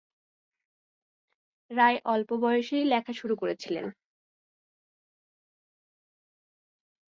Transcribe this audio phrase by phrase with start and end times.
[1.71, 3.85] রায় অল্প বয়সেই লেখা শুরু করেছিলেন।